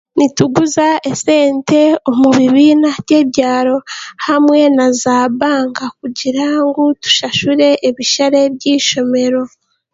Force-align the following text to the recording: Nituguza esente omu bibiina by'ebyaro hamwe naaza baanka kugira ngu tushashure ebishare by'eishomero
Nituguza 0.17 0.87
esente 1.11 1.81
omu 2.09 2.27
bibiina 2.37 2.89
by'ebyaro 3.05 3.77
hamwe 4.25 4.59
naaza 4.75 5.15
baanka 5.39 5.85
kugira 5.99 6.45
ngu 6.65 6.83
tushashure 7.01 7.67
ebishare 7.87 8.39
by'eishomero 8.55 9.41